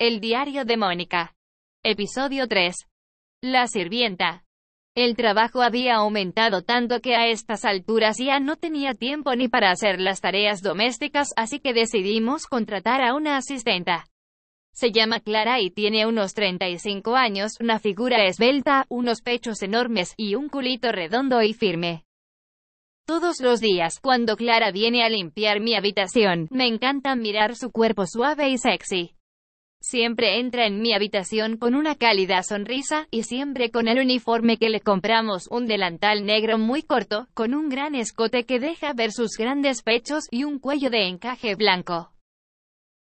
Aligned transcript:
El 0.00 0.20
diario 0.20 0.64
de 0.64 0.76
Mónica. 0.76 1.34
Episodio 1.82 2.46
3. 2.46 2.86
La 3.42 3.66
sirvienta. 3.66 4.44
El 4.94 5.16
trabajo 5.16 5.60
había 5.60 5.96
aumentado 5.96 6.62
tanto 6.62 7.00
que 7.00 7.16
a 7.16 7.26
estas 7.26 7.64
alturas 7.64 8.16
ya 8.16 8.38
no 8.38 8.54
tenía 8.54 8.94
tiempo 8.94 9.34
ni 9.34 9.48
para 9.48 9.72
hacer 9.72 10.00
las 10.00 10.20
tareas 10.20 10.62
domésticas, 10.62 11.30
así 11.34 11.58
que 11.58 11.72
decidimos 11.72 12.46
contratar 12.46 13.02
a 13.02 13.12
una 13.12 13.38
asistenta. 13.38 14.06
Se 14.72 14.92
llama 14.92 15.18
Clara 15.18 15.60
y 15.60 15.68
tiene 15.68 16.06
unos 16.06 16.32
35 16.32 17.16
años, 17.16 17.56
una 17.58 17.80
figura 17.80 18.24
esbelta, 18.24 18.86
unos 18.88 19.20
pechos 19.20 19.62
enormes 19.62 20.14
y 20.16 20.36
un 20.36 20.48
culito 20.48 20.92
redondo 20.92 21.42
y 21.42 21.54
firme. 21.54 22.04
Todos 23.04 23.40
los 23.40 23.58
días, 23.58 23.98
cuando 24.00 24.36
Clara 24.36 24.70
viene 24.70 25.02
a 25.02 25.08
limpiar 25.08 25.58
mi 25.58 25.74
habitación, 25.74 26.46
me 26.52 26.68
encanta 26.68 27.16
mirar 27.16 27.56
su 27.56 27.72
cuerpo 27.72 28.06
suave 28.06 28.48
y 28.48 28.58
sexy. 28.58 29.17
Siempre 29.80 30.40
entra 30.40 30.66
en 30.66 30.80
mi 30.80 30.92
habitación 30.92 31.56
con 31.56 31.74
una 31.74 31.94
cálida 31.94 32.42
sonrisa, 32.42 33.06
y 33.10 33.22
siempre 33.22 33.70
con 33.70 33.86
el 33.86 34.00
uniforme 34.00 34.56
que 34.56 34.70
le 34.70 34.80
compramos, 34.80 35.46
un 35.50 35.66
delantal 35.66 36.26
negro 36.26 36.58
muy 36.58 36.82
corto, 36.82 37.28
con 37.32 37.54
un 37.54 37.68
gran 37.68 37.94
escote 37.94 38.44
que 38.44 38.58
deja 38.58 38.92
ver 38.92 39.12
sus 39.12 39.36
grandes 39.38 39.82
pechos, 39.82 40.24
y 40.30 40.44
un 40.44 40.58
cuello 40.58 40.90
de 40.90 41.06
encaje 41.06 41.54
blanco. 41.54 42.12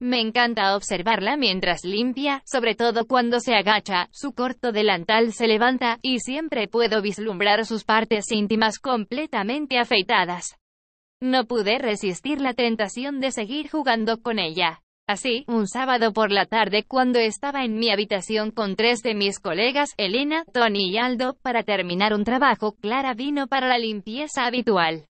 Me 0.01 0.21
encanta 0.21 0.77
observarla 0.77 1.37
mientras 1.37 1.85
limpia, 1.85 2.43
sobre 2.45 2.75
todo 2.75 3.07
cuando 3.07 3.41
se 3.41 3.55
agacha, 3.55 4.09
su 4.13 4.33
corto 4.33 4.71
delantal 4.71 5.33
se 5.33 5.47
levanta, 5.49 5.99
y 6.03 6.19
siempre 6.19 6.69
puedo 6.69 7.03
vislumbrar 7.03 7.67
sus 7.67 7.85
partes 7.85 8.31
íntimas 8.31 8.79
completamente 8.79 9.79
afeitadas. 9.79 10.57
No 11.21 11.47
pude 11.47 11.79
resistir 11.79 12.41
la 12.41 12.55
tentación 12.55 13.21
de 13.21 13.33
seguir 13.33 13.71
jugando 13.71 14.23
con 14.23 14.39
ella. 14.39 14.83
Así, 15.09 15.45
un 15.47 15.67
sábado 15.67 16.13
por 16.13 16.31
la 16.31 16.45
tarde 16.45 16.85
cuando 16.87 17.19
estaba 17.19 17.65
en 17.65 17.79
mi 17.79 17.91
habitación 17.91 18.51
con 18.51 18.77
tres 18.77 19.01
de 19.01 19.15
mis 19.15 19.41
colegas, 19.41 19.95
Elena, 19.97 20.45
Tony 20.53 20.91
y 20.91 20.99
Aldo, 20.99 21.39
para 21.41 21.63
terminar 21.63 22.13
un 22.13 22.25
trabajo, 22.25 22.73
Clara 22.75 23.15
vino 23.15 23.47
para 23.47 23.69
la 23.69 23.79
limpieza 23.79 24.45
habitual. 24.45 25.07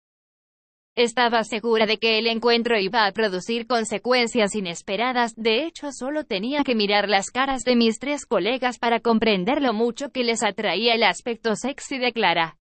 Estaba 0.94 1.42
segura 1.42 1.84
de 1.86 1.98
que 1.98 2.16
el 2.18 2.28
encuentro 2.28 2.78
iba 2.78 3.06
a 3.06 3.12
producir 3.12 3.66
consecuencias 3.66 4.55
inesperadas, 4.55 5.34
de 5.34 5.64
hecho 5.64 5.90
solo 5.90 6.22
tenía 6.22 6.62
que 6.62 6.77
mirar 6.77 7.08
las 7.08 7.30
caras 7.30 7.64
de 7.64 7.74
mis 7.74 7.98
tres 7.98 8.24
colegas 8.24 8.78
para 8.78 9.00
comprender 9.00 9.60
lo 9.60 9.72
mucho 9.72 10.10
que 10.10 10.22
les 10.22 10.44
atraía 10.44 10.94
el 10.94 11.02
aspecto 11.02 11.56
sexy 11.56 11.98
de 11.98 12.12
Clara. 12.12 12.56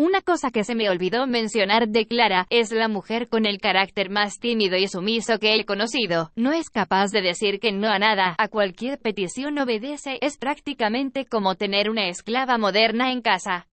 Una 0.00 0.20
cosa 0.20 0.52
que 0.52 0.62
se 0.62 0.76
me 0.76 0.88
olvidó 0.88 1.26
mencionar 1.26 1.88
de 1.88 2.06
Clara, 2.06 2.46
es 2.50 2.70
la 2.70 2.86
mujer 2.86 3.28
con 3.28 3.46
el 3.46 3.58
carácter 3.58 4.10
más 4.10 4.38
tímido 4.38 4.76
y 4.76 4.86
sumiso 4.86 5.40
que 5.40 5.56
he 5.56 5.64
conocido. 5.64 6.30
No 6.36 6.52
es 6.52 6.70
capaz 6.70 7.10
de 7.10 7.20
decir 7.20 7.58
que 7.58 7.72
no 7.72 7.88
a 7.88 7.98
nada, 7.98 8.36
a 8.38 8.46
cualquier 8.46 9.00
petición 9.00 9.58
obedece, 9.58 10.18
es 10.20 10.38
prácticamente 10.38 11.26
como 11.26 11.56
tener 11.56 11.90
una 11.90 12.08
esclava 12.08 12.58
moderna 12.58 13.10
en 13.10 13.22
casa. 13.22 13.66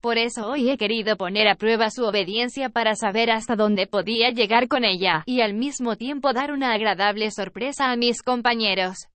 Por 0.00 0.16
eso 0.16 0.48
hoy 0.48 0.70
he 0.70 0.78
querido 0.78 1.18
poner 1.18 1.46
a 1.46 1.56
prueba 1.56 1.90
su 1.90 2.04
obediencia 2.04 2.70
para 2.70 2.94
saber 2.94 3.30
hasta 3.30 3.54
dónde 3.54 3.86
podía 3.86 4.30
llegar 4.30 4.66
con 4.66 4.82
ella, 4.82 5.24
y 5.26 5.42
al 5.42 5.52
mismo 5.52 5.96
tiempo 5.96 6.32
dar 6.32 6.52
una 6.52 6.72
agradable 6.72 7.30
sorpresa 7.32 7.90
a 7.90 7.96
mis 7.96 8.22
compañeros. 8.22 9.08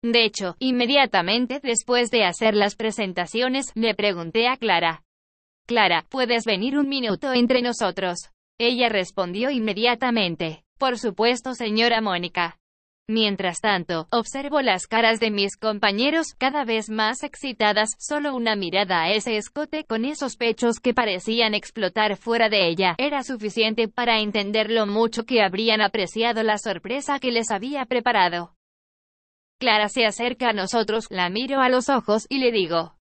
De 0.00 0.24
hecho, 0.24 0.54
inmediatamente 0.60 1.58
después 1.60 2.12
de 2.12 2.22
hacer 2.22 2.54
las 2.54 2.76
presentaciones, 2.76 3.72
le 3.74 3.96
pregunté 3.96 4.46
a 4.46 4.56
Clara, 4.56 5.02
Clara, 5.68 6.06
¿puedes 6.08 6.46
venir 6.46 6.78
un 6.78 6.88
minuto 6.88 7.34
entre 7.34 7.60
nosotros? 7.60 8.30
Ella 8.58 8.88
respondió 8.88 9.50
inmediatamente. 9.50 10.64
Por 10.78 10.98
supuesto, 10.98 11.54
señora 11.54 12.00
Mónica. 12.00 12.58
Mientras 13.06 13.60
tanto, 13.60 14.08
observo 14.10 14.62
las 14.62 14.86
caras 14.86 15.20
de 15.20 15.30
mis 15.30 15.58
compañeros, 15.58 16.32
cada 16.38 16.64
vez 16.64 16.88
más 16.88 17.22
excitadas, 17.22 17.90
solo 17.98 18.34
una 18.34 18.56
mirada 18.56 19.02
a 19.02 19.12
ese 19.12 19.36
escote 19.36 19.84
con 19.84 20.06
esos 20.06 20.36
pechos 20.36 20.80
que 20.80 20.94
parecían 20.94 21.52
explotar 21.52 22.16
fuera 22.16 22.48
de 22.48 22.66
ella, 22.66 22.94
era 22.96 23.22
suficiente 23.22 23.88
para 23.88 24.20
entender 24.20 24.70
lo 24.70 24.86
mucho 24.86 25.24
que 25.24 25.42
habrían 25.42 25.82
apreciado 25.82 26.42
la 26.44 26.56
sorpresa 26.56 27.18
que 27.18 27.30
les 27.30 27.50
había 27.50 27.84
preparado. 27.84 28.54
Clara 29.60 29.90
se 29.90 30.06
acerca 30.06 30.48
a 30.48 30.54
nosotros, 30.54 31.08
la 31.10 31.28
miro 31.28 31.60
a 31.60 31.68
los 31.68 31.90
ojos, 31.90 32.24
y 32.30 32.38
le 32.38 32.52
digo, 32.52 32.97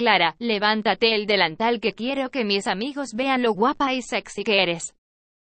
Clara, 0.00 0.34
levántate 0.38 1.14
el 1.14 1.26
delantal 1.26 1.78
que 1.78 1.92
quiero 1.92 2.30
que 2.30 2.42
mis 2.42 2.66
amigos 2.66 3.12
vean 3.12 3.42
lo 3.42 3.52
guapa 3.52 3.92
y 3.92 4.00
sexy 4.00 4.44
que 4.44 4.62
eres. 4.62 4.94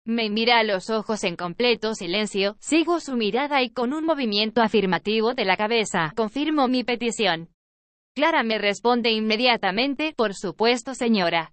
Me 0.05 0.29
mira 0.29 0.59
a 0.59 0.63
los 0.63 0.89
ojos 0.89 1.25
en 1.25 1.35
completo 1.35 1.95
silencio, 1.95 2.55
sigo 2.61 3.01
su 3.01 3.17
mirada 3.17 3.61
y 3.61 3.71
con 3.71 3.91
un 3.91 4.05
movimiento 4.05 4.61
afirmativo 4.61 5.33
de 5.33 5.43
la 5.43 5.57
cabeza, 5.57 6.13
confirmo 6.15 6.69
mi 6.69 6.85
petición. 6.85 7.49
Clara 8.15 8.41
me 8.43 8.57
responde 8.57 9.11
inmediatamente, 9.11 10.13
por 10.15 10.33
supuesto 10.33 10.95
señora. 10.95 11.51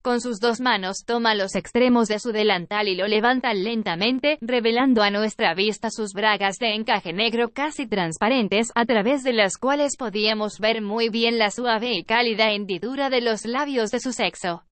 Con 0.00 0.20
sus 0.20 0.38
dos 0.38 0.60
manos 0.60 1.04
toma 1.04 1.34
los 1.34 1.56
extremos 1.56 2.06
de 2.06 2.20
su 2.20 2.30
delantal 2.30 2.86
y 2.86 2.94
lo 2.94 3.08
levanta 3.08 3.52
lentamente, 3.52 4.38
revelando 4.40 5.02
a 5.02 5.10
nuestra 5.10 5.54
vista 5.54 5.90
sus 5.90 6.12
bragas 6.12 6.58
de 6.58 6.74
encaje 6.74 7.12
negro 7.12 7.50
casi 7.50 7.88
transparentes, 7.88 8.70
a 8.76 8.86
través 8.86 9.24
de 9.24 9.32
las 9.32 9.58
cuales 9.58 9.96
podíamos 9.96 10.60
ver 10.60 10.82
muy 10.82 11.08
bien 11.08 11.36
la 11.36 11.50
suave 11.50 11.94
y 11.94 12.04
cálida 12.04 12.52
hendidura 12.52 13.10
de 13.10 13.22
los 13.22 13.44
labios 13.44 13.90
de 13.90 13.98
su 13.98 14.12
sexo. 14.12 14.62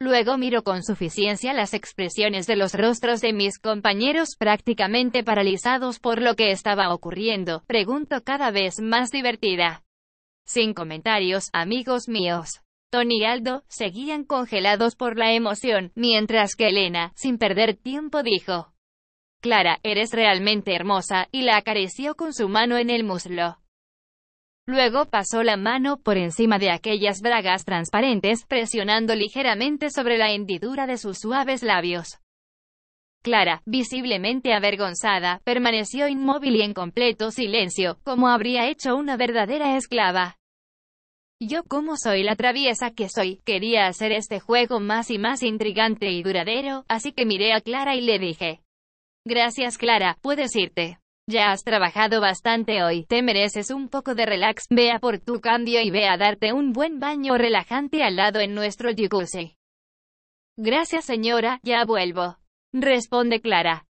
Luego 0.00 0.36
miro 0.36 0.62
con 0.62 0.82
suficiencia 0.82 1.54
las 1.54 1.72
expresiones 1.72 2.48
de 2.48 2.56
los 2.56 2.74
rostros 2.74 3.20
de 3.20 3.32
mis 3.32 3.58
compañeros, 3.60 4.36
prácticamente 4.36 5.22
paralizados 5.22 6.00
por 6.00 6.20
lo 6.20 6.34
que 6.34 6.50
estaba 6.50 6.92
ocurriendo, 6.92 7.62
pregunto 7.66 8.22
cada 8.24 8.50
vez 8.50 8.80
más 8.80 9.10
divertida. 9.10 9.84
Sin 10.44 10.74
comentarios, 10.74 11.48
amigos 11.52 12.08
míos. 12.08 12.60
Y 13.02 13.24
Aldo, 13.24 13.64
seguían 13.68 14.24
congelados 14.24 14.96
por 14.96 15.18
la 15.18 15.32
emoción, 15.32 15.92
mientras 15.94 16.54
que 16.56 16.68
Elena, 16.68 17.12
sin 17.14 17.38
perder 17.38 17.76
tiempo 17.76 18.22
dijo, 18.22 18.72
Clara, 19.40 19.78
eres 19.82 20.12
realmente 20.12 20.74
hermosa, 20.74 21.28
y 21.30 21.42
la 21.42 21.56
acarició 21.56 22.14
con 22.14 22.32
su 22.32 22.48
mano 22.48 22.78
en 22.78 22.90
el 22.90 23.04
muslo. 23.04 23.58
Luego 24.66 25.04
pasó 25.04 25.44
la 25.44 25.56
mano 25.56 25.98
por 25.98 26.16
encima 26.16 26.58
de 26.58 26.70
aquellas 26.70 27.20
bragas 27.20 27.64
transparentes, 27.64 28.44
presionando 28.46 29.14
ligeramente 29.14 29.90
sobre 29.90 30.18
la 30.18 30.32
hendidura 30.32 30.88
de 30.88 30.98
sus 30.98 31.18
suaves 31.18 31.62
labios. 31.62 32.18
Clara, 33.22 33.62
visiblemente 33.64 34.52
avergonzada, 34.54 35.40
permaneció 35.44 36.08
inmóvil 36.08 36.56
y 36.56 36.62
en 36.62 36.74
completo 36.74 37.30
silencio, 37.30 37.98
como 38.04 38.28
habría 38.28 38.68
hecho 38.68 38.96
una 38.96 39.16
verdadera 39.16 39.76
esclava. 39.76 40.36
Yo 41.40 41.64
como 41.64 41.98
soy 41.98 42.22
la 42.22 42.34
traviesa 42.34 42.92
que 42.92 43.10
soy, 43.10 43.42
quería 43.44 43.88
hacer 43.88 44.10
este 44.10 44.40
juego 44.40 44.80
más 44.80 45.10
y 45.10 45.18
más 45.18 45.42
intrigante 45.42 46.10
y 46.10 46.22
duradero, 46.22 46.86
así 46.88 47.12
que 47.12 47.26
miré 47.26 47.52
a 47.52 47.60
Clara 47.60 47.94
y 47.94 48.00
le 48.00 48.18
dije. 48.18 48.62
Gracias 49.26 49.76
Clara, 49.76 50.16
puedes 50.22 50.56
irte. 50.56 50.98
Ya 51.28 51.50
has 51.50 51.62
trabajado 51.62 52.22
bastante 52.22 52.82
hoy, 52.82 53.04
te 53.04 53.20
mereces 53.20 53.70
un 53.70 53.88
poco 53.88 54.14
de 54.14 54.24
relax, 54.24 54.64
vea 54.70 54.98
por 54.98 55.18
tu 55.18 55.40
cambio 55.40 55.82
y 55.82 55.90
ve 55.90 56.08
a 56.08 56.16
darte 56.16 56.54
un 56.54 56.72
buen 56.72 57.00
baño 57.00 57.36
relajante 57.36 58.02
al 58.02 58.16
lado 58.16 58.40
en 58.40 58.54
nuestro 58.54 58.90
jacuzzi. 58.96 59.56
Gracias 60.56 61.04
señora, 61.04 61.60
ya 61.62 61.84
vuelvo. 61.84 62.38
Responde 62.72 63.42
Clara. 63.42 63.84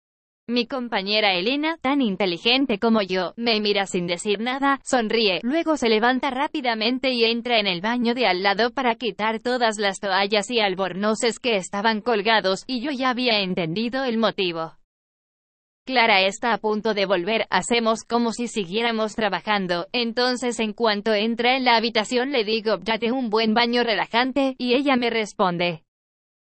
Mi 0.48 0.68
compañera 0.68 1.34
Elena, 1.34 1.80
tan 1.82 2.04
inteligente 2.04 2.78
como 2.78 3.02
yo, 3.02 3.34
me 3.36 3.60
mira 3.60 3.88
sin 3.88 4.06
decir 4.06 4.40
nada, 4.40 4.80
sonríe, 4.84 5.40
luego 5.42 5.76
se 5.76 5.90
levanta 5.90 6.30
rápidamente 6.30 7.10
y 7.10 7.26
entra 7.26 7.60
en 7.60 7.66
el 7.66 7.82
baño 7.82 8.14
de 8.14 8.28
al 8.28 8.44
lado 8.44 8.72
para 8.72 8.94
quitar 8.94 9.40
todas 9.40 9.80
las 9.80 10.00
toallas 10.00 10.52
y 10.52 10.60
albornoces 10.60 11.40
que 11.40 11.56
estaban 11.56 12.00
colgados, 12.02 12.64
y 12.68 12.80
yo 12.82 12.92
ya 12.92 13.10
había 13.10 13.40
entendido 13.40 14.04
el 14.04 14.20
motivo. 14.20 14.78
Clara 15.84 16.22
está 16.22 16.54
a 16.54 16.60
punto 16.60 16.94
de 16.94 17.08
volver, 17.08 17.48
hacemos 17.50 18.04
como 18.04 18.32
si 18.32 18.48
siguiéramos 18.48 19.16
trabajando, 19.16 19.88
entonces 19.94 20.60
en 20.60 20.74
cuanto 20.74 21.16
entra 21.16 21.58
en 21.58 21.66
la 21.66 21.76
habitación 21.76 22.32
le 22.32 22.44
digo, 22.44 22.78
date 22.78 23.12
un 23.12 23.32
buen 23.32 23.56
baño 23.56 23.84
relajante, 23.84 24.54
y 24.60 24.76
ella 24.76 24.96
me 24.96 25.10
responde. 25.10 25.82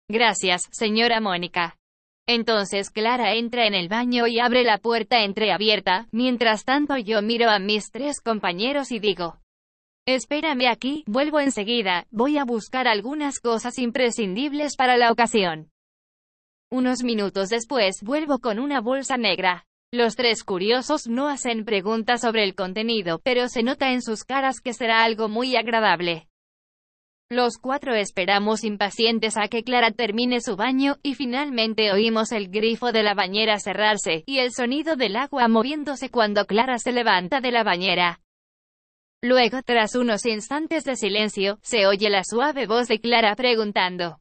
Gracias, 0.08 0.62
señora 0.72 1.19
Mónica. 1.22 1.75
Entonces 2.27 2.89
Clara 2.89 3.33
entra 3.36 3.68
en 3.68 3.75
el 3.75 3.88
baño 3.88 4.25
y 4.27 4.39
abre 4.39 4.63
la 4.63 4.80
puerta 4.80 5.24
entreabierta, 5.24 6.07
mientras 6.12 6.66
tanto 6.66 6.98
yo 6.98 7.22
miro 7.22 7.50
a 7.50 7.60
mis 7.60 7.92
tres 7.92 8.19
compañeros 8.19 8.92
y 8.92 9.00
digo, 9.00 9.39
Espérame 10.07 10.68
aquí, 10.69 11.04
vuelvo 11.07 11.39
enseguida, 11.39 12.06
voy 12.12 12.38
a 12.38 12.45
buscar 12.45 12.88
algunas 12.88 13.39
cosas 13.39 13.80
imprescindibles 13.80 14.75
para 14.75 14.98
la 14.98 15.12
ocasión. 15.12 15.72
Unos 16.72 17.04
minutos 17.04 17.50
después, 17.50 18.01
vuelvo 18.04 18.39
con 18.39 18.60
una 18.60 18.81
bolsa 18.81 19.18
negra. 19.18 19.66
Los 19.92 20.16
tres 20.16 20.44
curiosos 20.44 21.07
no 21.07 21.27
hacen 21.27 21.63
preguntas 21.63 22.22
sobre 22.22 22.44
el 22.44 22.54
contenido, 22.54 23.19
pero 23.24 23.48
se 23.48 23.63
nota 23.63 23.94
en 23.94 24.01
sus 24.01 24.24
caras 24.24 24.60
que 24.60 24.74
será 24.74 25.04
algo 25.04 25.30
muy 25.30 25.56
agradable. 25.56 26.27
Los 27.30 27.57
cuatro 27.57 27.95
esperamos 27.95 28.63
impacientes 28.63 29.36
a 29.36 29.48
que 29.48 29.63
Clara 29.63 29.89
termine 29.89 30.42
su 30.42 30.56
baño, 30.56 30.98
y 31.01 31.16
finalmente 31.16 31.92
oímos 31.92 32.31
el 32.31 32.50
grifo 32.50 32.92
de 32.92 33.01
la 33.01 33.16
bañera 33.16 33.57
cerrarse, 33.57 34.24
y 34.27 34.38
el 34.38 34.51
sonido 34.51 34.95
del 34.95 35.16
agua 35.16 35.48
moviéndose 35.48 36.12
cuando 36.12 36.45
Clara 36.45 36.77
se 36.77 36.92
levanta 36.92 37.42
de 37.42 37.51
la 37.51 37.63
bañera. 37.63 38.22
Luego, 39.24 39.63
tras 39.63 39.95
unos 39.95 40.27
instantes 40.27 40.83
de 40.83 40.95
silencio, 40.95 41.57
se 41.63 41.88
oye 41.88 42.12
la 42.12 42.24
suave 42.24 42.68
voz 42.68 42.88
de 42.88 43.01
Clara 43.01 43.36
preguntando. 43.36 44.19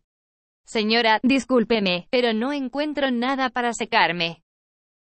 Señora, 0.65 1.21
discúlpeme, 1.23 2.09
pero 2.11 2.33
no 2.33 2.55
encuentro 2.55 3.11
nada 3.11 3.51
para 3.51 3.75
secarme. 3.75 4.44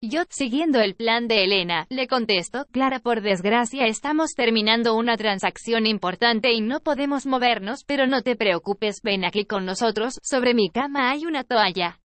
Yo, 0.01 0.21
siguiendo 0.29 0.79
el 0.79 0.95
plan 0.95 1.27
de 1.27 1.43
Elena, 1.43 1.85
le 1.89 2.07
contesto, 2.07 2.65
Clara 2.71 2.99
por 2.99 3.19
desgracia 3.19 3.85
estamos 3.85 4.33
terminando 4.33 4.95
una 4.95 5.17
transacción 5.17 5.85
importante 5.85 6.53
y 6.53 6.61
no 6.61 6.79
podemos 6.79 7.25
movernos, 7.25 7.83
pero 7.83 8.07
no 8.07 8.21
te 8.21 8.37
preocupes, 8.37 9.01
ven 9.03 9.25
aquí 9.25 9.43
con 9.43 9.65
nosotros, 9.65 10.17
sobre 10.23 10.53
mi 10.53 10.69
cama 10.69 11.11
hay 11.11 11.25
una 11.25 11.43
toalla. 11.43 11.99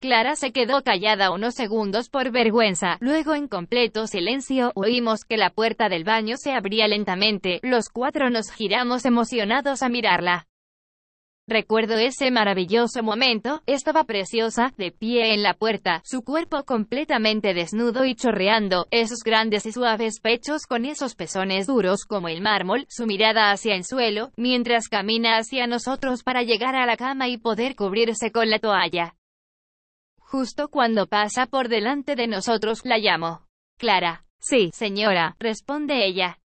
Clara 0.00 0.34
se 0.34 0.50
quedó 0.50 0.82
callada 0.82 1.30
unos 1.30 1.54
segundos 1.54 2.08
por 2.08 2.32
vergüenza, 2.32 2.96
luego 2.98 3.36
en 3.36 3.46
completo 3.46 4.08
silencio, 4.08 4.72
oímos 4.74 5.24
que 5.24 5.36
la 5.36 5.50
puerta 5.50 5.88
del 5.88 6.02
baño 6.02 6.36
se 6.36 6.52
abría 6.52 6.88
lentamente, 6.88 7.60
los 7.62 7.90
cuatro 7.90 8.28
nos 8.28 8.50
giramos 8.50 9.04
emocionados 9.04 9.84
a 9.84 9.88
mirarla. 9.88 10.48
Recuerdo 11.48 11.96
ese 11.96 12.30
maravilloso 12.30 13.02
momento, 13.02 13.62
estaba 13.64 14.04
preciosa, 14.04 14.74
de 14.76 14.92
pie 14.92 15.32
en 15.32 15.42
la 15.42 15.54
puerta, 15.54 16.02
su 16.04 16.20
cuerpo 16.20 16.62
completamente 16.64 17.54
desnudo 17.54 18.04
y 18.04 18.14
chorreando, 18.14 18.86
esos 18.90 19.20
grandes 19.24 19.64
y 19.64 19.72
suaves 19.72 20.20
pechos 20.20 20.66
con 20.66 20.84
esos 20.84 21.14
pezones 21.14 21.66
duros 21.66 22.04
como 22.04 22.28
el 22.28 22.42
mármol, 22.42 22.84
su 22.90 23.06
mirada 23.06 23.50
hacia 23.50 23.76
el 23.76 23.84
suelo, 23.84 24.30
mientras 24.36 24.88
camina 24.88 25.38
hacia 25.38 25.66
nosotros 25.66 26.22
para 26.22 26.42
llegar 26.42 26.76
a 26.76 26.84
la 26.84 26.98
cama 26.98 27.28
y 27.28 27.38
poder 27.38 27.76
cubrirse 27.76 28.30
con 28.30 28.50
la 28.50 28.58
toalla. 28.58 29.14
Justo 30.18 30.68
cuando 30.68 31.06
pasa 31.06 31.46
por 31.46 31.70
delante 31.70 32.14
de 32.14 32.26
nosotros, 32.26 32.82
la 32.84 32.98
llamo. 32.98 33.46
Clara. 33.78 34.26
Sí, 34.38 34.68
señora, 34.74 35.34
responde 35.40 36.04
ella. 36.04 36.40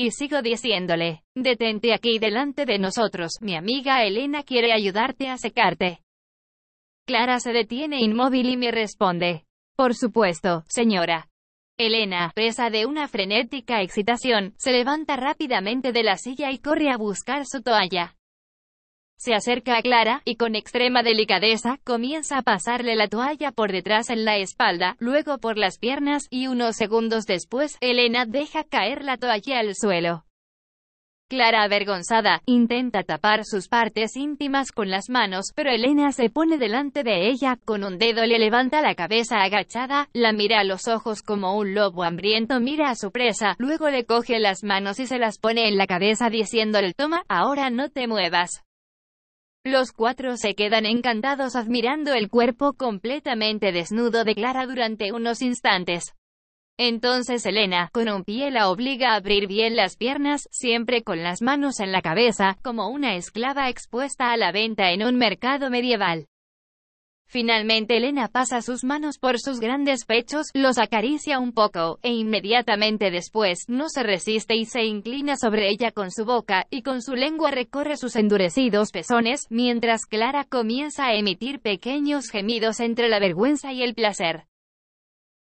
Y 0.00 0.12
sigo 0.12 0.42
diciéndole, 0.42 1.24
detente 1.34 1.92
aquí 1.92 2.20
delante 2.20 2.66
de 2.66 2.78
nosotros, 2.78 3.32
mi 3.40 3.56
amiga 3.56 4.04
Elena 4.04 4.44
quiere 4.44 4.72
ayudarte 4.72 5.28
a 5.28 5.36
secarte. 5.38 6.04
Clara 7.04 7.40
se 7.40 7.52
detiene 7.52 8.00
inmóvil 8.00 8.48
y 8.48 8.56
me 8.56 8.70
responde, 8.70 9.44
por 9.76 9.96
supuesto, 9.96 10.62
señora. 10.68 11.28
Elena, 11.78 12.30
presa 12.32 12.70
de 12.70 12.86
una 12.86 13.08
frenética 13.08 13.82
excitación, 13.82 14.54
se 14.56 14.70
levanta 14.70 15.16
rápidamente 15.16 15.90
de 15.90 16.04
la 16.04 16.16
silla 16.16 16.52
y 16.52 16.60
corre 16.60 16.90
a 16.90 16.96
buscar 16.96 17.44
su 17.44 17.60
toalla. 17.60 18.14
Se 19.18 19.34
acerca 19.34 19.76
a 19.76 19.82
Clara, 19.82 20.22
y 20.24 20.36
con 20.36 20.54
extrema 20.54 21.02
delicadeza, 21.02 21.80
comienza 21.82 22.38
a 22.38 22.42
pasarle 22.42 22.94
la 22.94 23.08
toalla 23.08 23.50
por 23.50 23.72
detrás 23.72 24.10
en 24.10 24.24
la 24.24 24.36
espalda, 24.36 24.94
luego 25.00 25.38
por 25.38 25.58
las 25.58 25.76
piernas, 25.76 26.28
y 26.30 26.46
unos 26.46 26.76
segundos 26.76 27.26
después, 27.26 27.78
Elena 27.80 28.26
deja 28.26 28.62
caer 28.62 29.02
la 29.02 29.16
toalla 29.16 29.58
al 29.58 29.74
suelo. 29.74 30.24
Clara 31.28 31.64
avergonzada, 31.64 32.42
intenta 32.46 33.02
tapar 33.02 33.44
sus 33.44 33.66
partes 33.68 34.16
íntimas 34.16 34.70
con 34.70 34.88
las 34.88 35.10
manos, 35.10 35.46
pero 35.54 35.70
Elena 35.70 36.12
se 36.12 36.30
pone 36.30 36.56
delante 36.56 37.02
de 37.02 37.28
ella, 37.28 37.58
con 37.64 37.82
un 37.82 37.98
dedo 37.98 38.24
le 38.24 38.38
levanta 38.38 38.80
la 38.82 38.94
cabeza 38.94 39.42
agachada, 39.42 40.08
la 40.12 40.32
mira 40.32 40.60
a 40.60 40.64
los 40.64 40.86
ojos 40.86 41.22
como 41.22 41.58
un 41.58 41.74
lobo 41.74 42.04
hambriento 42.04 42.60
mira 42.60 42.88
a 42.88 42.94
su 42.94 43.10
presa, 43.10 43.56
luego 43.58 43.90
le 43.90 44.06
coge 44.06 44.38
las 44.38 44.62
manos 44.62 45.00
y 45.00 45.06
se 45.08 45.18
las 45.18 45.38
pone 45.38 45.66
en 45.68 45.76
la 45.76 45.88
cabeza 45.88 46.30
diciéndole 46.30 46.94
toma, 46.94 47.24
ahora 47.28 47.68
no 47.68 47.90
te 47.90 48.06
muevas. 48.06 48.62
Los 49.70 49.92
cuatro 49.92 50.38
se 50.38 50.54
quedan 50.54 50.86
encantados 50.86 51.54
admirando 51.54 52.14
el 52.14 52.30
cuerpo 52.30 52.72
completamente 52.72 53.70
desnudo 53.70 54.24
de 54.24 54.34
Clara 54.34 54.64
durante 54.64 55.12
unos 55.12 55.42
instantes. 55.42 56.14
Entonces 56.78 57.44
Elena, 57.44 57.90
con 57.92 58.08
un 58.08 58.24
pie 58.24 58.50
la 58.50 58.70
obliga 58.70 59.12
a 59.12 59.16
abrir 59.16 59.46
bien 59.46 59.76
las 59.76 59.98
piernas, 59.98 60.48
siempre 60.52 61.02
con 61.02 61.22
las 61.22 61.42
manos 61.42 61.80
en 61.80 61.92
la 61.92 62.00
cabeza, 62.00 62.56
como 62.62 62.88
una 62.88 63.16
esclava 63.16 63.68
expuesta 63.68 64.32
a 64.32 64.38
la 64.38 64.52
venta 64.52 64.90
en 64.90 65.02
un 65.02 65.16
mercado 65.16 65.68
medieval. 65.68 66.28
Finalmente 67.30 67.98
Elena 67.98 68.28
pasa 68.28 68.62
sus 68.62 68.84
manos 68.84 69.18
por 69.18 69.38
sus 69.38 69.60
grandes 69.60 70.06
pechos, 70.06 70.46
los 70.54 70.78
acaricia 70.78 71.38
un 71.38 71.52
poco, 71.52 71.98
e 72.02 72.10
inmediatamente 72.10 73.10
después, 73.10 73.66
no 73.68 73.90
se 73.90 74.02
resiste 74.02 74.56
y 74.56 74.64
se 74.64 74.84
inclina 74.84 75.36
sobre 75.36 75.68
ella 75.68 75.92
con 75.92 76.10
su 76.10 76.24
boca, 76.24 76.66
y 76.70 76.80
con 76.80 77.02
su 77.02 77.14
lengua 77.14 77.50
recorre 77.50 77.98
sus 77.98 78.16
endurecidos 78.16 78.92
pezones, 78.92 79.46
mientras 79.50 80.06
Clara 80.06 80.44
comienza 80.44 81.04
a 81.04 81.14
emitir 81.14 81.60
pequeños 81.60 82.30
gemidos 82.30 82.80
entre 82.80 83.10
la 83.10 83.18
vergüenza 83.18 83.74
y 83.74 83.82
el 83.82 83.94
placer. 83.94 84.46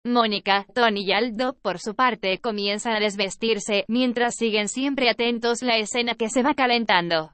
Mónica, 0.06 0.65
Tony 0.74 1.01
y 1.01 1.12
Aldo, 1.12 1.57
por 1.62 1.79
su 1.79 1.95
parte, 1.95 2.38
comienzan 2.39 2.94
a 2.94 3.01
desvestirse, 3.01 3.83
mientras 3.89 4.36
siguen 4.36 4.69
siempre 4.69 5.09
atentos 5.09 5.62
la 5.62 5.77
escena 5.77 6.15
que 6.15 6.29
se 6.29 6.44
va 6.44 6.53
calentando. 6.53 7.31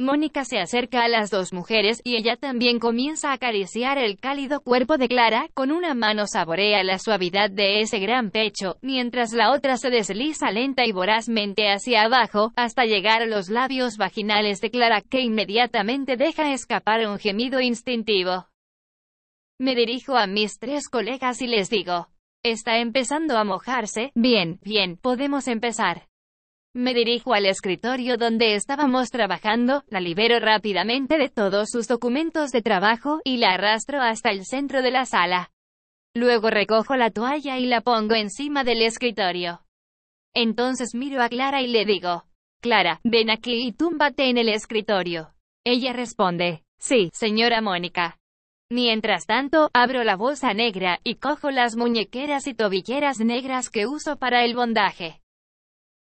Mónica 0.00 0.46
se 0.46 0.58
acerca 0.58 1.04
a 1.04 1.08
las 1.08 1.28
dos 1.28 1.52
mujeres, 1.52 2.00
y 2.04 2.16
ella 2.16 2.36
también 2.36 2.78
comienza 2.78 3.30
a 3.30 3.34
acariciar 3.34 3.98
el 3.98 4.18
cálido 4.18 4.62
cuerpo 4.62 4.96
de 4.96 5.08
Clara, 5.08 5.50
con 5.52 5.70
una 5.70 5.92
mano 5.92 6.26
saborea 6.26 6.82
la 6.82 6.98
suavidad 6.98 7.50
de 7.50 7.82
ese 7.82 7.98
gran 7.98 8.30
pecho, 8.30 8.78
mientras 8.80 9.34
la 9.34 9.52
otra 9.52 9.76
se 9.76 9.90
desliza 9.90 10.50
lenta 10.52 10.86
y 10.86 10.92
vorazmente 10.92 11.70
hacia 11.70 12.04
abajo, 12.04 12.50
hasta 12.56 12.86
llegar 12.86 13.20
a 13.20 13.26
los 13.26 13.50
labios 13.50 13.98
vaginales 13.98 14.62
de 14.62 14.70
Clara, 14.70 15.02
que 15.02 15.20
inmediatamente 15.20 16.16
deja 16.16 16.50
escapar 16.50 17.06
un 17.06 17.18
gemido 17.18 17.60
instintivo. 17.60 18.48
Me 19.58 19.74
dirijo 19.74 20.16
a 20.16 20.26
mis 20.26 20.58
tres 20.58 20.88
colegas 20.88 21.42
y 21.42 21.46
les 21.46 21.68
digo, 21.68 22.08
está 22.42 22.78
empezando 22.78 23.36
a 23.36 23.44
mojarse, 23.44 24.12
bien, 24.14 24.60
bien, 24.62 24.96
podemos 24.96 25.46
empezar. 25.46 26.09
Me 26.72 26.94
dirijo 26.94 27.34
al 27.34 27.46
escritorio 27.46 28.16
donde 28.16 28.54
estábamos 28.54 29.10
trabajando, 29.10 29.82
la 29.88 30.00
libero 30.00 30.38
rápidamente 30.38 31.18
de 31.18 31.28
todos 31.28 31.68
sus 31.68 31.88
documentos 31.88 32.52
de 32.52 32.62
trabajo, 32.62 33.20
y 33.24 33.38
la 33.38 33.54
arrastro 33.54 34.00
hasta 34.00 34.30
el 34.30 34.44
centro 34.44 34.80
de 34.80 34.92
la 34.92 35.04
sala. 35.04 35.50
Luego 36.14 36.48
recojo 36.48 36.94
la 36.94 37.10
toalla 37.10 37.58
y 37.58 37.66
la 37.66 37.80
pongo 37.80 38.14
encima 38.14 38.62
del 38.62 38.82
escritorio. 38.82 39.62
Entonces 40.32 40.94
miro 40.94 41.20
a 41.22 41.28
Clara 41.28 41.60
y 41.60 41.66
le 41.66 41.84
digo, 41.84 42.24
Clara, 42.60 43.00
ven 43.02 43.30
aquí 43.30 43.66
y 43.66 43.72
túmbate 43.72 44.30
en 44.30 44.38
el 44.38 44.48
escritorio. 44.48 45.34
Ella 45.64 45.92
responde, 45.92 46.62
sí, 46.78 47.10
señora 47.12 47.60
Mónica. 47.60 48.16
Mientras 48.70 49.26
tanto, 49.26 49.70
abro 49.72 50.04
la 50.04 50.14
bolsa 50.14 50.54
negra, 50.54 51.00
y 51.02 51.16
cojo 51.16 51.50
las 51.50 51.74
muñequeras 51.74 52.46
y 52.46 52.54
tobilleras 52.54 53.18
negras 53.18 53.70
que 53.70 53.88
uso 53.88 54.18
para 54.18 54.44
el 54.44 54.54
bondaje. 54.54 55.20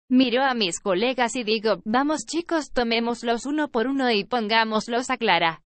Miro 0.09 0.45
a 0.45 0.55
mis 0.55 0.79
colegas 0.79 1.35
y 1.35 1.43
digo, 1.43 1.83
vamos 1.85 2.27
chicos, 2.27 2.71
tomémoslos 2.71 3.45
uno 3.45 3.69
por 3.69 3.89
uno 3.89 4.09
y 4.13 4.23
pongámoslos 4.23 5.11
a 5.11 5.17
Clara. 5.17 5.65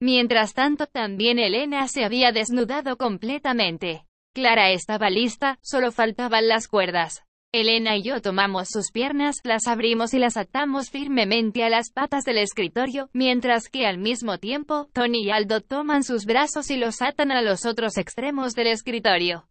Mientras 0.00 0.54
tanto, 0.54 0.86
también 0.86 1.40
Elena 1.40 1.88
se 1.88 2.04
había 2.04 2.30
desnudado 2.30 2.96
completamente. 2.96 4.06
Clara 4.32 4.70
estaba 4.70 5.10
lista, 5.10 5.58
solo 5.60 5.90
faltaban 5.90 6.46
las 6.46 6.68
cuerdas. 6.68 7.24
Elena 7.50 7.96
y 7.96 8.02
yo 8.02 8.22
tomamos 8.22 8.68
sus 8.70 8.92
piernas, 8.92 9.40
las 9.42 9.66
abrimos 9.66 10.14
y 10.14 10.18
las 10.18 10.36
atamos 10.36 10.90
firmemente 10.90 11.64
a 11.64 11.68
las 11.68 11.90
patas 11.90 12.24
del 12.24 12.38
escritorio, 12.38 13.10
mientras 13.12 13.68
que 13.68 13.86
al 13.86 13.98
mismo 13.98 14.38
tiempo, 14.38 14.88
Tony 14.92 15.24
y 15.24 15.30
Aldo 15.30 15.60
toman 15.60 16.04
sus 16.04 16.26
brazos 16.26 16.70
y 16.70 16.76
los 16.76 17.02
atan 17.02 17.32
a 17.32 17.42
los 17.42 17.66
otros 17.66 17.98
extremos 17.98 18.54
del 18.54 18.68
escritorio. 18.68 19.48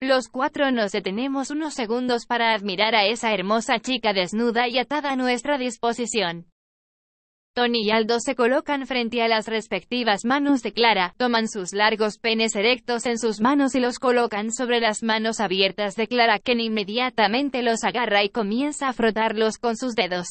Los 0.00 0.28
cuatro 0.28 0.70
nos 0.70 0.92
detenemos 0.92 1.50
unos 1.50 1.74
segundos 1.74 2.24
para 2.24 2.54
admirar 2.54 2.94
a 2.94 3.06
esa 3.06 3.34
hermosa 3.34 3.80
chica 3.80 4.12
desnuda 4.12 4.68
y 4.68 4.78
atada 4.78 5.10
a 5.10 5.16
nuestra 5.16 5.58
disposición. 5.58 6.46
Tony 7.52 7.82
y 7.82 7.90
Aldo 7.90 8.20
se 8.20 8.36
colocan 8.36 8.86
frente 8.86 9.20
a 9.22 9.26
las 9.26 9.48
respectivas 9.48 10.24
manos 10.24 10.62
de 10.62 10.72
Clara, 10.72 11.14
toman 11.16 11.48
sus 11.48 11.72
largos 11.72 12.18
penes 12.18 12.54
erectos 12.54 13.06
en 13.06 13.18
sus 13.18 13.40
manos 13.40 13.74
y 13.74 13.80
los 13.80 13.98
colocan 13.98 14.52
sobre 14.52 14.78
las 14.78 15.02
manos 15.02 15.40
abiertas 15.40 15.96
de 15.96 16.06
Clara, 16.06 16.38
quien 16.38 16.60
inmediatamente 16.60 17.64
los 17.64 17.82
agarra 17.82 18.22
y 18.22 18.28
comienza 18.28 18.88
a 18.88 18.92
frotarlos 18.92 19.58
con 19.58 19.76
sus 19.76 19.96
dedos. 19.96 20.28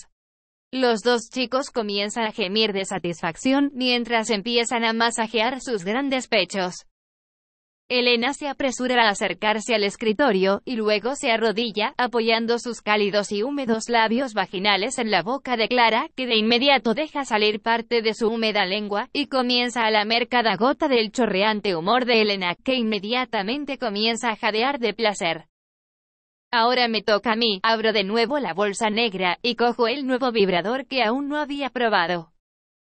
Los 0.72 1.02
dos 1.02 1.24
chicos 1.30 1.72
comienzan 1.72 2.24
a 2.24 2.32
gemir 2.32 2.72
de 2.72 2.86
satisfacción, 2.86 3.72
mientras 3.74 4.30
empiezan 4.30 4.86
a 4.86 4.94
masajear 4.94 5.60
sus 5.60 5.84
grandes 5.84 6.30
pechos. 6.30 6.86
Elena 7.90 8.34
se 8.34 8.50
apresura 8.50 9.02
a 9.08 9.10
acercarse 9.10 9.74
al 9.74 9.86
escritorio, 9.86 10.62
y 10.66 10.76
luego 10.76 11.16
se 11.16 11.32
arrodilla, 11.32 11.94
apoyando 11.98 12.60
sus 12.60 12.82
cálidos 12.82 13.32
y 13.32 13.44
húmedos 13.44 13.88
labios 13.88 14.34
vaginales 14.34 14.98
en 14.98 15.10
la 15.10 15.24
boca 15.24 15.56
de 15.56 15.70
Clara, 15.70 16.10
que 16.14 16.28
de 16.28 16.36
inmediato 16.36 16.94
deja 16.94 17.24
salir 17.24 17.62
parte 17.62 18.02
de 18.02 18.14
su 18.14 18.28
húmeda 18.28 18.66
lengua, 18.66 19.08
y 19.14 19.28
comienza 19.28 19.86
a 19.86 19.92
lamer 19.92 20.28
cada 20.28 20.58
gota 20.58 20.90
del 20.90 21.14
chorreante 21.14 21.78
humor 21.78 22.04
de 22.04 22.24
Elena, 22.24 22.56
que 22.56 22.76
inmediatamente 22.76 23.78
comienza 23.78 24.32
a 24.32 24.36
jadear 24.36 24.80
de 24.80 24.94
placer. 24.94 25.46
Ahora 26.52 26.90
me 26.90 27.02
toca 27.04 27.34
a 27.34 27.36
mí, 27.38 27.62
abro 27.64 27.94
de 27.94 28.04
nuevo 28.04 28.38
la 28.40 28.54
bolsa 28.54 28.90
negra, 28.90 29.40
y 29.42 29.56
cojo 29.56 29.88
el 29.88 30.06
nuevo 30.06 30.34
vibrador 30.34 30.88
que 30.88 31.04
aún 31.04 31.30
no 31.30 31.38
había 31.38 31.70
probado. 31.70 32.34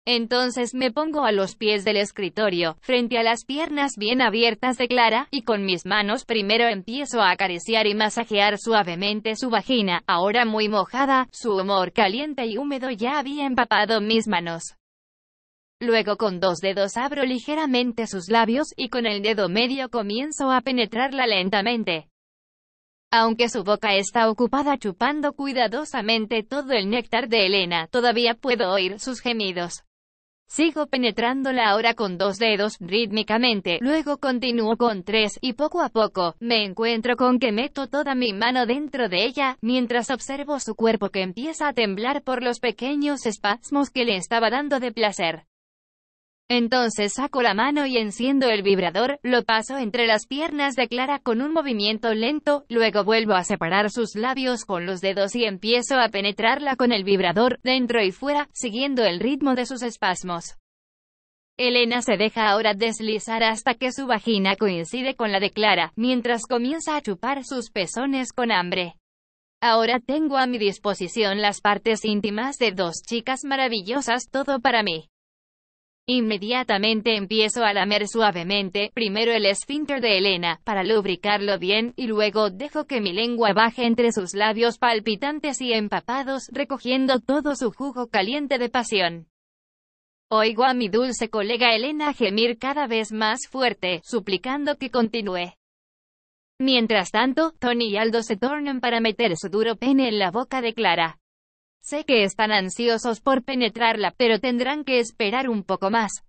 Entonces 0.06 0.74
me 0.74 0.92
pongo 0.92 1.24
a 1.24 1.32
los 1.32 1.56
pies 1.56 1.86
del 1.86 1.96
escritorio, 1.96 2.76
frente 2.82 3.18
a 3.18 3.24
las 3.24 3.46
piernas 3.46 3.94
bien 3.96 4.22
abiertas 4.22 4.78
de 4.78 4.90
Clara, 4.90 5.30
y 5.32 5.44
con 5.44 5.64
mis 5.64 5.86
manos 5.86 6.26
primero 6.26 6.68
empiezo 6.68 7.22
a 7.22 7.32
acariciar 7.32 7.88
y 7.88 7.96
masajear 7.96 8.58
suavemente 8.60 9.38
su 9.38 9.50
vagina, 9.50 10.04
ahora 10.06 10.44
muy 10.44 10.68
mojada, 10.68 11.30
su 11.32 11.56
humor 11.56 11.94
caliente 11.94 12.46
y 12.46 12.58
húmedo 12.58 12.92
ya 12.92 13.18
había 13.18 13.46
empapado 13.46 14.02
mis 14.02 14.28
manos. 14.28 14.76
Luego 15.80 16.18
con 16.18 16.42
dos 16.42 16.60
dedos 16.60 16.98
abro 16.98 17.24
ligeramente 17.24 18.06
sus 18.06 18.28
labios, 18.28 18.74
y 18.76 18.90
con 18.90 19.06
el 19.06 19.22
dedo 19.22 19.48
medio 19.48 19.90
comienzo 19.90 20.52
a 20.52 20.60
penetrarla 20.60 21.28
lentamente. 21.28 22.10
Aunque 23.10 23.48
su 23.48 23.64
boca 23.64 23.96
está 23.96 24.30
ocupada 24.30 24.78
chupando 24.78 25.32
cuidadosamente 25.32 26.44
todo 26.44 26.74
el 26.74 26.90
néctar 26.90 27.30
de 27.30 27.46
Elena, 27.46 27.88
todavía 27.88 28.34
puedo 28.34 28.70
oír 28.70 29.00
sus 29.00 29.22
gemidos. 29.22 29.84
Sigo 30.56 30.86
penetrándola 30.86 31.68
ahora 31.68 31.96
con 31.96 32.20
dos 32.20 32.38
dedos, 32.38 32.78
rítmicamente, 32.80 33.80
luego 33.82 34.20
continúo 34.20 34.78
con 34.78 35.02
tres, 35.02 35.40
y 35.42 35.54
poco 35.54 35.82
a 35.82 35.90
poco, 35.90 36.36
me 36.40 36.64
encuentro 36.64 37.16
con 37.16 37.40
que 37.40 37.52
meto 37.52 37.88
toda 37.88 38.14
mi 38.14 38.34
mano 38.34 38.68
dentro 38.68 39.10
de 39.10 39.26
ella, 39.26 39.58
mientras 39.62 40.12
observo 40.12 40.60
su 40.60 40.76
cuerpo 40.76 41.10
que 41.10 41.24
empieza 41.24 41.68
a 41.68 41.74
temblar 41.74 42.22
por 42.22 42.44
los 42.44 42.60
pequeños 42.60 43.26
espasmos 43.26 43.90
que 43.90 44.06
le 44.06 44.16
estaba 44.16 44.52
dando 44.52 44.80
de 44.80 44.92
placer. 44.92 45.48
Entonces 46.56 47.14
saco 47.14 47.42
la 47.42 47.56
mano 47.56 47.88
y 47.88 47.98
enciendo 47.98 48.48
el 48.48 48.62
vibrador, 48.62 49.18
lo 49.24 49.44
paso 49.44 49.80
entre 49.80 50.06
las 50.06 50.28
piernas 50.28 50.76
de 50.76 50.88
Clara 50.88 51.18
con 51.18 51.42
un 51.42 51.52
movimiento 51.52 52.14
lento, 52.14 52.64
luego 52.70 53.04
vuelvo 53.04 53.34
a 53.34 53.44
separar 53.44 53.90
sus 53.90 54.16
labios 54.16 54.64
con 54.64 54.86
los 54.86 55.02
dedos 55.02 55.36
y 55.36 55.46
empiezo 55.46 56.00
a 56.00 56.10
penetrarla 56.10 56.76
con 56.76 56.92
el 56.92 57.04
vibrador, 57.04 57.60
dentro 57.64 58.04
y 58.04 58.12
fuera, 58.12 58.50
siguiendo 58.54 59.04
el 59.04 59.20
ritmo 59.20 59.56
de 59.56 59.66
sus 59.66 59.82
espasmos. 59.82 60.60
Elena 61.58 62.04
se 62.04 62.18
deja 62.18 62.48
ahora 62.52 62.76
deslizar 62.76 63.44
hasta 63.44 63.74
que 63.74 63.92
su 63.92 64.06
vagina 64.06 64.56
coincide 64.56 65.16
con 65.16 65.32
la 65.32 65.40
de 65.40 65.50
Clara, 65.50 65.92
mientras 65.96 66.46
comienza 66.46 66.96
a 66.96 67.02
chupar 67.02 67.46
sus 67.46 67.72
pezones 67.72 68.32
con 68.32 68.52
hambre. 68.52 68.94
Ahora 69.60 70.00
tengo 70.00 70.38
a 70.38 70.46
mi 70.46 70.60
disposición 70.60 71.42
las 71.42 71.62
partes 71.62 72.06
íntimas 72.06 72.60
de 72.60 72.74
dos 72.74 73.02
chicas 73.02 73.44
maravillosas, 73.44 74.30
todo 74.30 74.60
para 74.60 74.84
mí. 74.84 75.10
Inmediatamente 76.06 77.16
empiezo 77.16 77.64
a 77.64 77.72
lamer 77.72 78.10
suavemente, 78.10 78.92
primero 78.94 79.32
el 79.32 79.46
esfínter 79.46 80.02
de 80.02 80.18
Elena, 80.18 80.60
para 80.66 80.84
lubricarlo 80.84 81.58
bien, 81.60 81.94
y 81.96 82.08
luego 82.08 82.50
dejo 82.50 82.86
que 82.88 83.00
mi 83.00 83.14
lengua 83.14 83.54
baje 83.54 83.86
entre 83.86 84.12
sus 84.12 84.34
labios 84.34 84.78
palpitantes 84.78 85.62
y 85.62 85.72
empapados, 85.72 86.50
recogiendo 86.52 87.22
todo 87.22 87.56
su 87.56 87.72
jugo 87.72 88.08
caliente 88.08 88.58
de 88.58 88.68
pasión. 88.68 89.28
Oigo 90.30 90.66
a 90.66 90.74
mi 90.74 90.90
dulce 90.90 91.30
colega 91.30 91.74
Elena 91.74 92.14
gemir 92.14 92.58
cada 92.58 92.86
vez 92.86 93.14
más 93.14 93.48
fuerte, 93.50 94.02
suplicando 94.04 94.78
que 94.78 94.90
continúe. 94.90 95.54
Mientras 96.60 97.12
tanto, 97.12 97.54
Tony 97.60 97.92
y 97.92 97.98
Aldo 97.98 98.24
se 98.24 98.36
tornan 98.36 98.82
para 98.82 99.00
meter 99.00 99.38
su 99.38 99.48
duro 99.48 99.78
pene 99.78 100.10
en 100.10 100.20
la 100.20 100.32
boca 100.32 100.62
de 100.62 100.74
Clara. 100.74 101.20
Sé 101.84 102.06
que 102.06 102.24
están 102.24 102.54
ansiosos 102.54 103.20
por 103.20 103.44
penetrarla, 103.44 104.14
pero 104.16 104.40
tendrán 104.40 104.86
que 104.86 105.00
esperar 105.00 105.50
un 105.50 105.64
poco 105.64 105.90
más. 105.90 106.24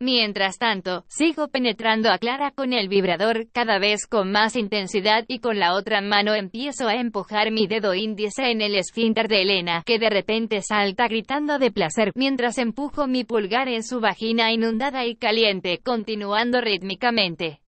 Mientras 0.00 0.56
tanto, 0.56 1.04
sigo 1.08 1.48
penetrando 1.48 2.10
a 2.10 2.16
Clara 2.16 2.52
con 2.52 2.72
el 2.72 2.88
vibrador, 2.88 3.48
cada 3.52 3.78
vez 3.78 4.06
con 4.06 4.32
más 4.32 4.56
intensidad 4.56 5.26
y 5.28 5.40
con 5.40 5.58
la 5.58 5.74
otra 5.74 6.00
mano 6.00 6.34
empiezo 6.34 6.88
a 6.88 6.94
empujar 6.94 7.50
mi 7.50 7.66
dedo 7.66 7.92
índice 7.92 8.50
en 8.50 8.62
el 8.62 8.76
esfínter 8.76 9.28
de 9.28 9.42
Elena, 9.42 9.82
que 9.84 9.98
de 9.98 10.08
repente 10.08 10.62
salta 10.62 11.06
gritando 11.06 11.58
de 11.58 11.70
placer, 11.70 12.12
mientras 12.14 12.56
empujo 12.56 13.06
mi 13.06 13.24
pulgar 13.24 13.68
en 13.68 13.82
su 13.82 14.00
vagina 14.00 14.52
inundada 14.52 15.04
y 15.04 15.16
caliente, 15.16 15.80
continuando 15.84 16.62
rítmicamente. 16.62 17.60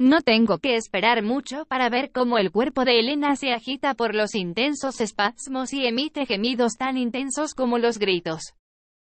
No 0.00 0.20
tengo 0.20 0.58
que 0.58 0.76
esperar 0.76 1.24
mucho 1.24 1.64
para 1.64 1.88
ver 1.88 2.12
cómo 2.12 2.38
el 2.38 2.52
cuerpo 2.52 2.84
de 2.84 3.00
Elena 3.00 3.34
se 3.34 3.52
agita 3.52 3.94
por 3.94 4.14
los 4.14 4.36
intensos 4.36 5.00
espasmos 5.00 5.72
y 5.72 5.86
emite 5.86 6.24
gemidos 6.24 6.76
tan 6.76 6.96
intensos 6.96 7.52
como 7.52 7.78
los 7.78 7.98
gritos. 7.98 8.54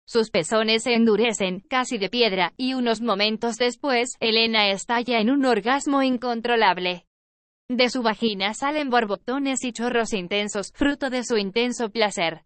Sus 0.06 0.30
pezones 0.30 0.84
se 0.84 0.94
endurecen, 0.94 1.64
casi 1.68 1.98
de 1.98 2.08
piedra, 2.08 2.52
y 2.56 2.74
unos 2.74 3.00
momentos 3.00 3.56
después, 3.56 4.14
Elena 4.20 4.70
estalla 4.70 5.18
en 5.18 5.30
un 5.30 5.44
orgasmo 5.44 6.04
incontrolable. 6.04 7.04
De 7.68 7.90
su 7.90 8.02
vagina 8.02 8.54
salen 8.54 8.88
borbotones 8.88 9.64
y 9.64 9.72
chorros 9.72 10.12
intensos, 10.12 10.70
fruto 10.72 11.10
de 11.10 11.24
su 11.24 11.36
intenso 11.36 11.90
placer. 11.90 12.44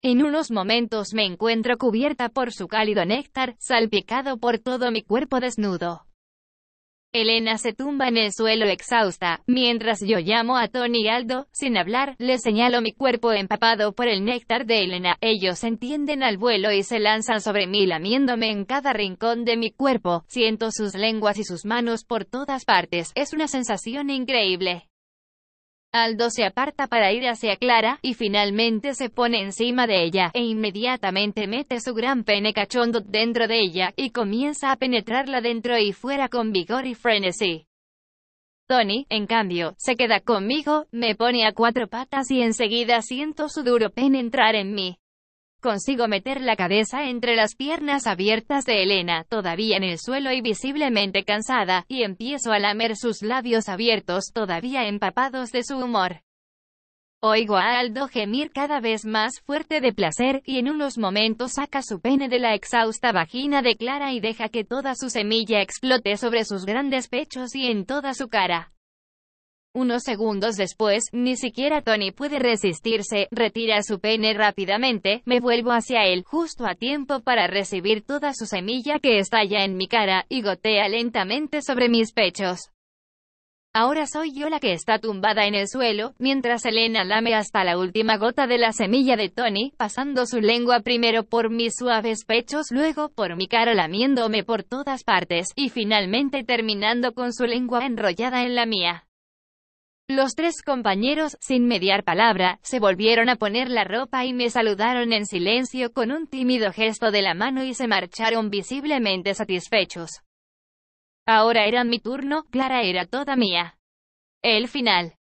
En 0.00 0.24
unos 0.24 0.52
momentos 0.52 1.12
me 1.12 1.24
encuentro 1.24 1.76
cubierta 1.76 2.28
por 2.28 2.52
su 2.52 2.68
cálido 2.68 3.04
néctar, 3.04 3.56
salpicado 3.58 4.38
por 4.38 4.60
todo 4.60 4.92
mi 4.92 5.02
cuerpo 5.02 5.40
desnudo. 5.40 6.06
Elena 7.14 7.58
se 7.58 7.74
tumba 7.74 8.08
en 8.08 8.16
el 8.16 8.32
suelo 8.32 8.64
exhausta, 8.64 9.42
mientras 9.46 10.00
yo 10.00 10.18
llamo 10.18 10.56
a 10.56 10.68
Tony 10.68 11.02
y 11.02 11.08
Aldo, 11.08 11.46
sin 11.52 11.76
hablar, 11.76 12.16
le 12.18 12.38
señalo 12.38 12.80
mi 12.80 12.94
cuerpo 12.94 13.32
empapado 13.32 13.92
por 13.92 14.08
el 14.08 14.24
néctar 14.24 14.64
de 14.64 14.84
Elena. 14.84 15.18
Ellos 15.20 15.62
entienden 15.62 16.22
al 16.22 16.38
vuelo 16.38 16.72
y 16.72 16.82
se 16.84 17.00
lanzan 17.00 17.42
sobre 17.42 17.66
mí 17.66 17.84
lamiéndome 17.84 18.50
en 18.50 18.64
cada 18.64 18.94
rincón 18.94 19.44
de 19.44 19.58
mi 19.58 19.70
cuerpo. 19.70 20.24
Siento 20.26 20.70
sus 20.72 20.94
lenguas 20.94 21.38
y 21.38 21.44
sus 21.44 21.66
manos 21.66 22.04
por 22.04 22.24
todas 22.24 22.64
partes. 22.64 23.12
Es 23.14 23.34
una 23.34 23.46
sensación 23.46 24.08
increíble. 24.08 24.88
Aldo 25.94 26.30
se 26.30 26.46
aparta 26.46 26.86
para 26.86 27.12
ir 27.12 27.28
hacia 27.28 27.56
Clara, 27.56 27.98
y 28.00 28.14
finalmente 28.14 28.94
se 28.94 29.10
pone 29.10 29.42
encima 29.42 29.86
de 29.86 30.02
ella, 30.04 30.30
e 30.32 30.42
inmediatamente 30.42 31.46
mete 31.46 31.80
su 31.80 31.92
gran 31.92 32.24
pene 32.24 32.54
cachondo 32.54 33.00
dentro 33.00 33.46
de 33.46 33.60
ella, 33.60 33.92
y 33.94 34.10
comienza 34.10 34.72
a 34.72 34.76
penetrarla 34.76 35.42
dentro 35.42 35.78
y 35.78 35.92
fuera 35.92 36.30
con 36.30 36.50
vigor 36.50 36.86
y 36.86 36.94
frenesí. 36.94 37.66
Tony, 38.66 39.04
en 39.10 39.26
cambio, 39.26 39.74
se 39.76 39.96
queda 39.96 40.20
conmigo, 40.20 40.86
me 40.92 41.14
pone 41.14 41.44
a 41.46 41.52
cuatro 41.52 41.88
patas 41.88 42.30
y 42.30 42.40
enseguida 42.40 43.02
siento 43.02 43.50
su 43.50 43.62
duro 43.62 43.90
pene 43.90 44.18
entrar 44.18 44.54
en 44.54 44.72
mí. 44.72 44.96
Consigo 45.62 46.08
meter 46.08 46.40
la 46.40 46.56
cabeza 46.56 47.04
entre 47.04 47.36
las 47.36 47.54
piernas 47.54 48.08
abiertas 48.08 48.64
de 48.64 48.82
Elena, 48.82 49.24
todavía 49.28 49.76
en 49.76 49.84
el 49.84 50.00
suelo 50.00 50.32
y 50.32 50.40
visiblemente 50.40 51.22
cansada, 51.22 51.84
y 51.86 52.02
empiezo 52.02 52.50
a 52.50 52.58
lamer 52.58 52.96
sus 52.96 53.22
labios 53.22 53.68
abiertos, 53.68 54.32
todavía 54.34 54.88
empapados 54.88 55.52
de 55.52 55.62
su 55.62 55.78
humor. 55.78 56.22
Oigo 57.20 57.56
a 57.56 57.78
Aldo 57.78 58.08
gemir 58.08 58.50
cada 58.50 58.80
vez 58.80 59.04
más 59.04 59.40
fuerte 59.40 59.80
de 59.80 59.92
placer, 59.92 60.42
y 60.46 60.58
en 60.58 60.68
unos 60.68 60.98
momentos 60.98 61.52
saca 61.52 61.80
su 61.82 62.00
pene 62.00 62.28
de 62.28 62.40
la 62.40 62.54
exhausta 62.54 63.12
vagina 63.12 63.62
de 63.62 63.76
Clara 63.76 64.12
y 64.12 64.18
deja 64.18 64.48
que 64.48 64.64
toda 64.64 64.96
su 64.96 65.10
semilla 65.10 65.62
explote 65.62 66.16
sobre 66.16 66.44
sus 66.44 66.66
grandes 66.66 67.06
pechos 67.06 67.54
y 67.54 67.68
en 67.68 67.86
toda 67.86 68.14
su 68.14 68.26
cara. 68.28 68.72
Unos 69.74 70.02
segundos 70.02 70.56
después, 70.56 71.04
ni 71.12 71.34
siquiera 71.36 71.80
Tony 71.80 72.10
puede 72.10 72.38
resistirse, 72.38 73.28
retira 73.30 73.82
su 73.82 74.00
pene 74.00 74.34
rápidamente, 74.34 75.22
me 75.24 75.40
vuelvo 75.40 75.70
hacia 75.72 76.04
él, 76.04 76.24
justo 76.26 76.66
a 76.66 76.74
tiempo 76.74 77.20
para 77.20 77.46
recibir 77.46 78.04
toda 78.04 78.34
su 78.34 78.44
semilla 78.44 78.98
que 78.98 79.18
estalla 79.18 79.64
en 79.64 79.78
mi 79.78 79.88
cara, 79.88 80.26
y 80.28 80.42
gotea 80.42 80.90
lentamente 80.90 81.62
sobre 81.62 81.88
mis 81.88 82.12
pechos. 82.12 82.68
Ahora 83.72 84.06
soy 84.06 84.34
yo 84.34 84.50
la 84.50 84.60
que 84.60 84.74
está 84.74 84.98
tumbada 84.98 85.46
en 85.46 85.54
el 85.54 85.66
suelo, 85.66 86.12
mientras 86.18 86.66
Elena 86.66 87.04
lame 87.04 87.34
hasta 87.34 87.64
la 87.64 87.78
última 87.78 88.18
gota 88.18 88.46
de 88.46 88.58
la 88.58 88.72
semilla 88.72 89.16
de 89.16 89.30
Tony, 89.30 89.72
pasando 89.78 90.26
su 90.26 90.42
lengua 90.42 90.80
primero 90.80 91.24
por 91.24 91.48
mis 91.48 91.76
suaves 91.78 92.26
pechos, 92.26 92.66
luego 92.70 93.08
por 93.08 93.36
mi 93.36 93.48
cara 93.48 93.72
lamiéndome 93.72 94.44
por 94.44 94.64
todas 94.64 95.02
partes, 95.02 95.48
y 95.56 95.70
finalmente 95.70 96.44
terminando 96.44 97.14
con 97.14 97.32
su 97.32 97.46
lengua 97.46 97.86
enrollada 97.86 98.42
en 98.44 98.54
la 98.54 98.66
mía. 98.66 99.06
Los 100.14 100.34
tres 100.34 100.60
compañeros, 100.60 101.38
sin 101.40 101.66
mediar 101.66 102.04
palabra, 102.04 102.58
se 102.62 102.80
volvieron 102.80 103.30
a 103.30 103.36
poner 103.36 103.70
la 103.70 103.84
ropa 103.84 104.26
y 104.26 104.34
me 104.34 104.50
saludaron 104.50 105.10
en 105.14 105.24
silencio 105.24 105.90
con 105.94 106.12
un 106.12 106.26
tímido 106.26 106.70
gesto 106.70 107.10
de 107.10 107.22
la 107.22 107.32
mano 107.32 107.64
y 107.64 107.72
se 107.72 107.88
marcharon 107.88 108.50
visiblemente 108.50 109.32
satisfechos. 109.32 110.20
Ahora 111.24 111.64
era 111.64 111.82
mi 111.84 111.98
turno, 111.98 112.44
Clara 112.50 112.82
era 112.82 113.06
toda 113.06 113.36
mía. 113.36 113.78
El 114.42 114.68
final. 114.68 115.14